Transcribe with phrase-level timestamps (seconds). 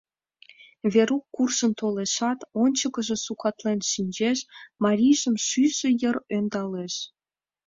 [0.91, 4.39] —Верук куржын толешат, ончыкыжо сукалтен шинчеш,
[4.83, 6.95] марийжым шӱйжӧ йыр ӧндалеш.